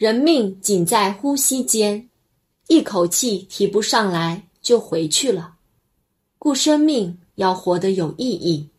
[0.00, 2.08] 人命仅在呼吸间。
[2.68, 5.56] 一口气提不上来就回去了。
[6.38, 8.70] 故生命要活得有意义。